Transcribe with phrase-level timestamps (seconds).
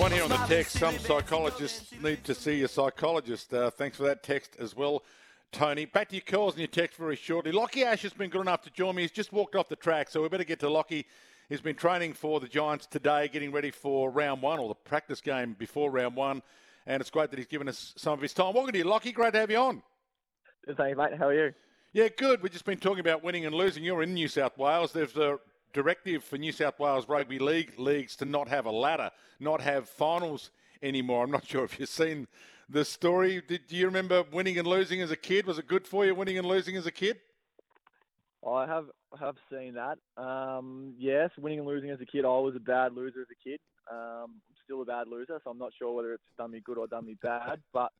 [0.00, 0.78] One here on the text.
[0.78, 3.52] Some psychologists need to see a psychologist.
[3.52, 5.02] Uh, thanks for that text as well,
[5.52, 5.84] Tony.
[5.84, 7.52] Back to your calls and your text very shortly.
[7.52, 9.02] Lachie Ash has been good enough to join me.
[9.02, 11.04] He's just walked off the track, so we better get to Lachie.
[11.50, 15.20] He's been training for the Giants today, getting ready for round one or the practice
[15.20, 16.40] game before round one.
[16.86, 18.54] And it's great that he's given us some of his time.
[18.54, 19.12] Welcome to you, Lachie.
[19.12, 19.82] Great to have you on.
[20.66, 21.18] Thanks, mate.
[21.18, 21.52] How are you?
[21.92, 22.42] Yeah, good.
[22.42, 23.84] We've just been talking about winning and losing.
[23.84, 24.92] You're in New South Wales.
[24.92, 25.38] There's a
[25.72, 29.88] directive for New South Wales Rugby League leagues to not have a ladder, not have
[29.88, 30.50] finals
[30.82, 31.24] anymore.
[31.24, 32.26] I'm not sure if you've seen
[32.68, 33.42] the story.
[33.46, 35.46] Did do you remember winning and losing as a kid?
[35.46, 37.18] Was it good for you winning and losing as a kid?
[38.46, 38.86] I have
[39.18, 39.98] have seen that.
[40.22, 42.24] Um, yes, winning and losing as a kid.
[42.24, 43.60] I was a bad loser as a kid.
[43.90, 46.78] Um, I'm still a bad loser, so I'm not sure whether it's done me good
[46.78, 47.60] or done me bad.
[47.72, 47.90] But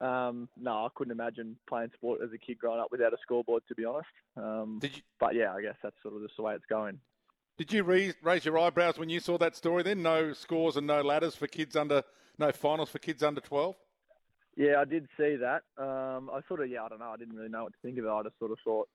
[0.00, 3.62] um, no, I couldn't imagine playing sport as a kid growing up without a scoreboard,
[3.68, 4.08] to be honest.
[4.36, 6.98] Um, Did you but yeah, I guess that's sort of just the way it's going.
[7.58, 9.82] did you raise, raise your eyebrows when you saw that story?
[9.82, 12.02] Then no scores and no ladders for kids under
[12.38, 13.76] no finals for kids under 12.
[14.56, 15.62] Yeah, I did see that.
[15.78, 17.10] Um, I sort of, yeah, I don't know.
[17.10, 18.10] I didn't really know what to think of it.
[18.10, 18.88] I just sort of thought,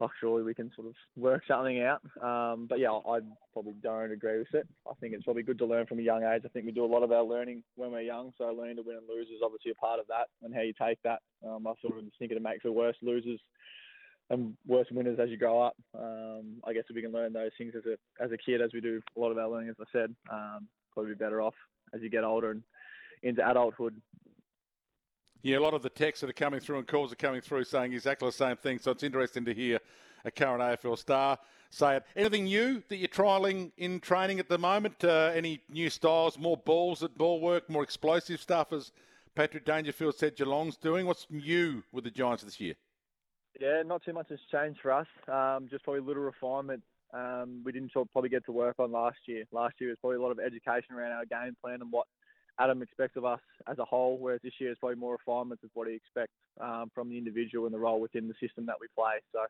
[0.00, 2.02] oh, surely we can sort of work something out.
[2.22, 3.20] Um, but yeah, I
[3.52, 4.68] probably don't agree with it.
[4.88, 6.42] I think it's probably good to learn from a young age.
[6.44, 8.82] I think we do a lot of our learning when we're young, so learning to
[8.82, 11.20] win and lose is obviously a part of that, and how you take that.
[11.46, 13.40] Um, I sort of just think it makes for worse losers
[14.30, 15.76] and worse winners as you grow up.
[15.94, 18.70] Um, I guess if we can learn those things as a as a kid, as
[18.74, 21.54] we do a lot of our learning, as I said, um, probably be better off
[21.94, 22.62] as you get older and
[23.22, 24.00] into adulthood.
[25.46, 27.62] Yeah, a lot of the texts that are coming through and calls are coming through
[27.62, 28.80] saying exactly the same thing.
[28.80, 29.78] So it's interesting to hear
[30.24, 31.38] a current AFL star
[31.70, 32.02] say it.
[32.16, 35.04] Anything new that you're trialling in training at the moment?
[35.04, 38.90] Uh, any new styles, more balls at ball work, more explosive stuff, as
[39.36, 41.06] Patrick Dangerfield said Geelong's doing?
[41.06, 42.74] What's new with the Giants this year?
[43.60, 45.06] Yeah, not too much has changed for us.
[45.28, 46.82] Um, just probably a little refinement.
[47.14, 49.44] Um, we didn't sort of probably get to work on last year.
[49.52, 52.08] Last year was probably a lot of education around our game plan and what
[52.58, 53.40] Adam expects of us
[53.70, 56.90] as a whole, whereas this year is probably more refinements of what he expects um,
[56.94, 59.20] from the individual and the role within the system that we play.
[59.32, 59.40] So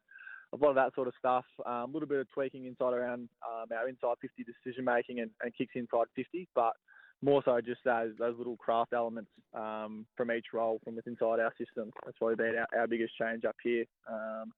[0.53, 1.45] a lot of that sort of stuff.
[1.65, 5.31] Um, a little bit of tweaking inside around um, our inside 50 decision making and,
[5.43, 6.73] and kicks inside 50, but
[7.23, 11.41] more so just those those little craft elements um, from each role from within inside
[11.41, 11.91] our system.
[12.05, 13.85] That's probably been our, our biggest change up here.
[14.11, 14.53] Um,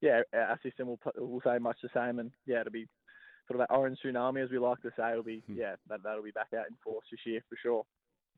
[0.00, 2.86] yeah, our system will will say much the same, and yeah, it'll be
[3.48, 5.10] sort of that orange tsunami as we like to say.
[5.10, 5.56] It'll be Hmm.
[5.58, 7.84] yeah, that that'll be back out in force this year for sure.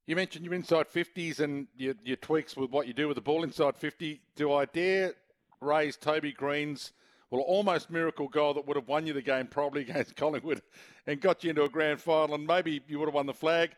[0.06, 3.20] You mentioned your inside 50s and your, your tweaks with what you do with the
[3.20, 4.20] ball inside 50.
[4.34, 5.14] Do I dare
[5.60, 6.92] raise Toby Greene's
[7.30, 10.62] well almost miracle goal that would have won you the game probably against Collingwood
[11.06, 13.70] and got you into a grand final and maybe you would have won the flag,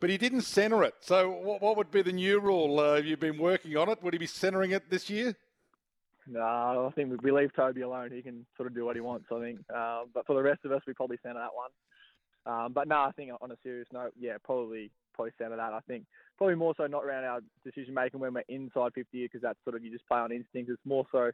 [0.00, 0.94] but he didn't centre it.
[1.00, 2.80] So what, what would be the new rule?
[2.80, 4.02] Uh, have you been working on it?
[4.02, 5.36] Would he be centering it this year?
[6.28, 8.10] No, I think we, leave Toby alone.
[8.12, 9.26] He can sort of do what he wants.
[9.32, 11.70] I think, uh, but for the rest of us, we probably centre that one.
[12.46, 15.72] Um, but no, I think on a serious note, yeah, probably probably centre that.
[15.72, 16.04] I think
[16.36, 19.76] probably more so not around our decision making when we're inside 50 because that's sort
[19.76, 20.70] of you just play on instinct.
[20.70, 21.30] It's more so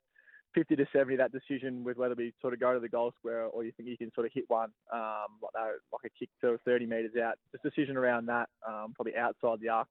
[0.54, 3.44] 50 to 70 that decision with whether we sort of go to the goal square
[3.44, 6.28] or you think you can sort of hit one um, like that, like a kick
[6.42, 7.34] to 30 metres out.
[7.50, 9.88] Just decision around that, um, probably outside the arc,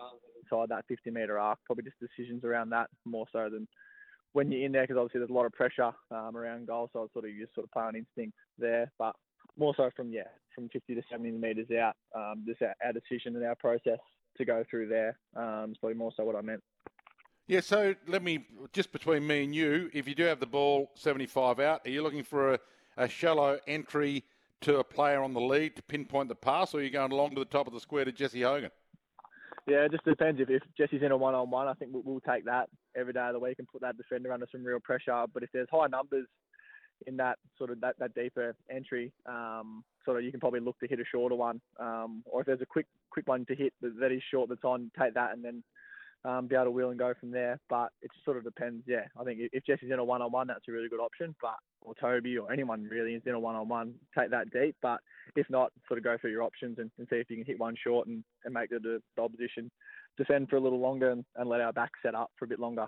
[0.00, 1.58] um, inside that 50 metre arc.
[1.66, 3.66] Probably just decisions around that more so than
[4.32, 7.04] when you're in there because obviously there's a lot of pressure um, around goal, so
[7.04, 9.14] it's sort of you just sort of play on instinct there, but
[9.56, 10.22] more so from yeah
[10.54, 13.98] from 50 to 70 metres out, um, just our, our decision and our process
[14.36, 16.62] to go through there um, is probably more so what I meant.
[17.46, 20.90] Yeah, so let me, just between me and you, if you do have the ball
[20.94, 22.58] 75 out, are you looking for a,
[22.96, 24.24] a shallow entry
[24.60, 27.30] to a player on the lead to pinpoint the pass, or are you going along
[27.30, 28.70] to the top of the square to Jesse Hogan?
[29.70, 30.40] Yeah, it just depends.
[30.40, 33.12] If, if Jesse's in a one on one, I think we'll, we'll take that every
[33.12, 35.26] day of the week and put that defender under some real pressure.
[35.32, 36.26] But if there's high numbers
[37.06, 40.76] in that sort of that, that deeper entry, um, sort of you can probably look
[40.80, 41.60] to hit a shorter one.
[41.78, 44.64] Um, or if there's a quick quick one to hit that, that is short that's
[44.64, 45.62] on, take that and then
[46.24, 47.58] um, be able to wheel and go from there.
[47.68, 48.84] But it just sort of depends.
[48.86, 51.34] Yeah, I think if Jesse's in a one on one, that's a really good option.
[51.40, 54.76] But or Toby or anyone really is in a one on one, take that deep.
[54.82, 55.00] But
[55.36, 57.58] if not, sort of go through your options and, and see if you can hit
[57.58, 59.70] one short and, and make the, the, the opposition
[60.16, 62.60] defend for a little longer and, and let our back set up for a bit
[62.60, 62.86] longer.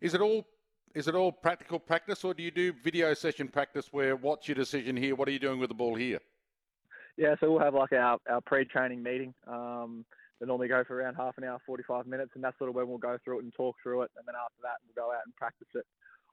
[0.00, 0.46] Is it all
[0.94, 4.54] is it all practical practice, or do you do video session practice where what's your
[4.54, 5.14] decision here?
[5.14, 6.18] What are you doing with the ball here?
[7.16, 9.34] Yeah, so we'll have like our, our pre-training meeting.
[9.46, 10.04] Um,
[10.40, 12.88] they normally go for around half an hour, 45 minutes, and that's sort of when
[12.88, 14.10] we'll go through it and talk through it.
[14.16, 15.84] And then after that, we'll go out and practice it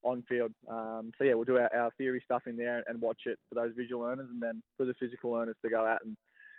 [0.04, 0.52] on field.
[0.70, 3.56] Um, so yeah, we'll do our, our theory stuff in there and watch it for
[3.56, 6.16] those visual learners, and then for the physical learners to go out and,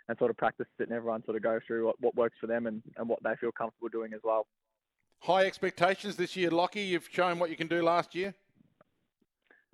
[0.09, 2.49] and sort of practice it, and everyone sort of go through what, what works for
[2.49, 4.47] them and, and what they feel comfortable doing as well.
[5.21, 6.87] High expectations this year, Lachie.
[6.87, 8.35] You've shown what you can do last year.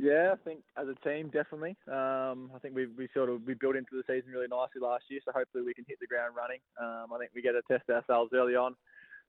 [0.02, 1.76] Yeah, I think as a team, definitely.
[1.86, 5.04] Um, I think we we sort of we built into the season really nicely last
[5.08, 6.58] year, so hopefully we can hit the ground running.
[6.80, 8.74] Um, I think we get to test ourselves early on.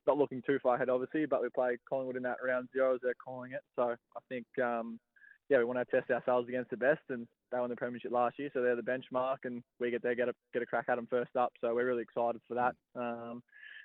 [0.08, 3.02] Not looking too far ahead, obviously, but we play Collingwood in that round zero, as
[3.04, 3.62] they're calling it.
[3.76, 5.00] So I think, um,
[5.48, 8.40] yeah, we want to test ourselves against the best, and they won the premiership last
[8.40, 10.96] year, so they're the benchmark, and we get there get a get a crack at
[10.96, 11.54] them first up.
[11.62, 12.74] So we're really excited for that.
[13.00, 13.44] Um,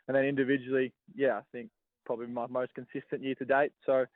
[0.09, 1.69] and then individually, yeah, I think
[2.07, 3.73] probably my most consistent year to date.
[3.85, 4.07] So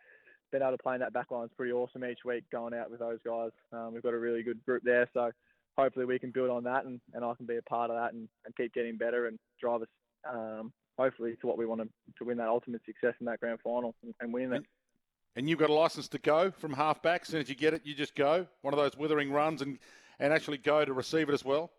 [0.53, 2.91] being able to play in that back line is pretty awesome each week going out
[2.91, 3.51] with those guys.
[3.73, 5.31] Um, we've got a really good group there, so
[5.77, 8.13] hopefully we can build on that and, and I can be a part of that
[8.13, 9.89] and, and keep getting better and drive us
[10.31, 11.89] um, hopefully to what we want to,
[12.19, 14.65] to win that ultimate success in that grand final and, and win it.
[15.35, 17.23] And you've got a license to go from halfback.
[17.23, 18.47] As soon as you get it, you just go.
[18.61, 19.79] One of those withering runs and,
[20.21, 21.71] and actually go to receive it as well.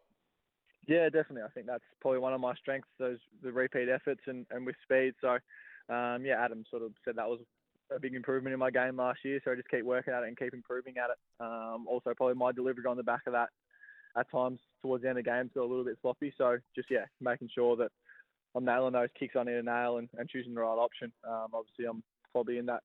[0.88, 1.44] Yeah, definitely.
[1.44, 4.76] I think that's probably one of my strengths, those the repeat efforts and, and with
[4.84, 5.14] speed.
[5.22, 5.38] So,
[5.94, 7.40] um, yeah, Adam sort of said that was
[7.92, 9.40] a big improvement in my game last year.
[9.44, 11.18] So I just keep working at it and keep improving at it.
[11.40, 13.50] Um, also, probably my delivery on the back of that
[14.18, 16.34] at times towards the end of games got a little bit sloppy.
[16.38, 17.92] So just yeah, making sure that
[18.56, 21.12] I'm nailing those kicks I need to nail and, and choosing the right option.
[21.28, 22.84] Um, obviously, I'm probably in that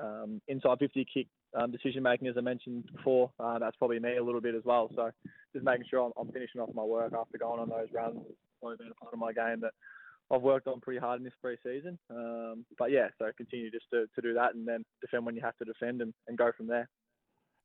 [0.00, 3.30] um, inside 50 kick um, decision making, as I mentioned before.
[3.38, 4.90] Uh, that's probably me a little bit as well.
[4.96, 5.10] So
[5.52, 8.18] just making sure I'm, I'm finishing off my work after going on those runs.
[8.60, 9.72] Probably been a part of my game that
[10.30, 11.98] I've worked on pretty hard in this pre-season.
[12.10, 15.42] Um, but yeah, so continue just to, to do that and then defend when you
[15.42, 16.88] have to defend and, and go from there.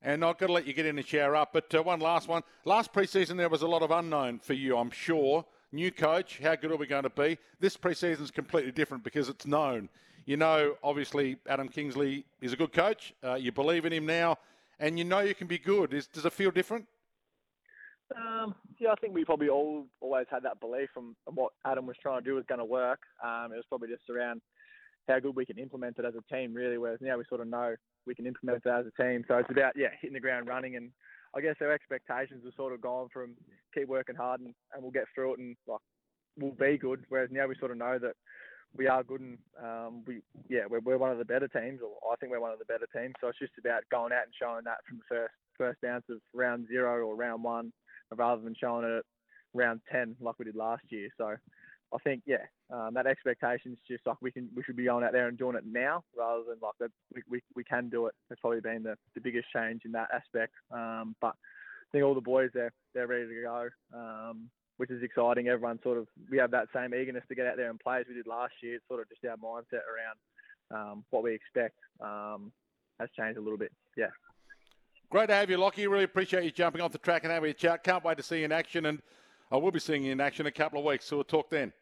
[0.01, 1.51] And I've got to let you get in and shower up.
[1.53, 2.43] But uh, one last one.
[2.65, 5.45] Last pre-season there was a lot of unknown for you, I'm sure.
[5.71, 7.37] New coach, how good are we going to be?
[7.59, 9.89] This pre-season is completely different because it's known.
[10.25, 13.13] You know, obviously, Adam Kingsley is a good coach.
[13.23, 14.37] Uh, you believe in him now,
[14.79, 15.93] and you know you can be good.
[15.93, 16.85] Is, does it feel different?
[18.15, 21.97] Um, yeah, I think we probably all always had that belief from what Adam was
[22.01, 22.99] trying to do was going to work.
[23.23, 24.41] Um, it was probably just around
[25.07, 26.77] how good we can implement it as a team, really.
[26.77, 27.75] Whereas now we sort of know
[28.05, 29.23] we can implement it as a team.
[29.27, 30.91] So it's about yeah hitting the ground running, and
[31.35, 33.35] I guess our expectations have sort of gone from
[33.73, 35.79] keep working hard and, and we'll get through it and like
[36.37, 37.05] we'll be good.
[37.09, 38.15] Whereas now we sort of know that
[38.75, 42.11] we are good and um, we yeah we're, we're one of the better teams, or
[42.11, 43.13] I think we're one of the better teams.
[43.21, 46.17] So it's just about going out and showing that from the first first bounce of
[46.33, 47.71] round zero or round one
[48.15, 49.03] rather than showing it at
[49.53, 51.09] round 10 like we did last year.
[51.17, 51.35] So
[51.93, 55.03] I think, yeah, um, that expectation is just like we can we should be going
[55.03, 58.05] out there and doing it now rather than like that we, we, we can do
[58.05, 58.13] it.
[58.29, 60.53] It's probably been the, the biggest change in that aspect.
[60.71, 65.01] Um, but I think all the boys they're they're ready to go, um, which is
[65.01, 65.47] exciting.
[65.47, 68.05] Everyone sort of we have that same eagerness to get out there and play as
[68.07, 68.75] we did last year.
[68.75, 70.19] It's sort of just our mindset around
[70.71, 72.51] um, what we expect um,
[72.99, 73.71] has changed a little bit.
[73.97, 74.09] Yeah.
[75.11, 75.89] Great to have you, Lachie.
[75.89, 77.83] Really appreciate you jumping off the track and having a chat.
[77.83, 79.01] Can't wait to see you in action, and
[79.51, 81.49] I will be seeing you in action in a couple of weeks, so we'll talk
[81.49, 81.73] then.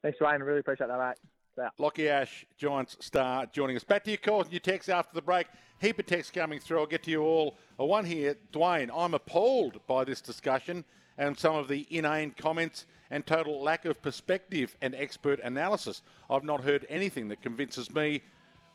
[0.00, 0.40] Thanks, Wayne.
[0.40, 1.18] Really appreciate that, mate.
[1.58, 1.68] Yeah.
[1.78, 3.84] Lachie Ash, Giants star, joining us.
[3.84, 5.48] Back to your calls and your texts after the break.
[5.82, 6.80] Heap of texts coming through.
[6.80, 7.58] I'll get to you all.
[7.78, 8.88] A one here, Dwayne.
[8.94, 10.82] I'm appalled by this discussion
[11.18, 16.00] and some of the inane comments and total lack of perspective and expert analysis.
[16.30, 18.22] I've not heard anything that convinces me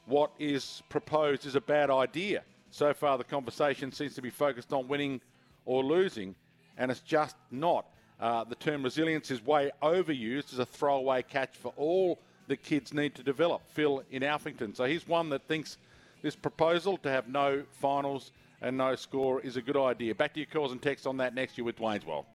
[0.06, 2.44] what is proposed is a bad idea.
[2.72, 5.22] So far, the conversation seems to be focused on winning
[5.66, 6.36] or losing,
[6.78, 7.86] and it's just not.
[8.20, 12.94] Uh, the term resilience is way overused as a throwaway catch for all the kids
[12.94, 13.62] need to develop.
[13.72, 14.76] Phil in Alphington.
[14.76, 15.78] So he's one that thinks
[16.22, 18.32] this proposal to have no finals
[18.62, 20.16] and no score is a good idea.
[20.16, 22.26] Back to your calls and texts on that next year with Dwayne's World.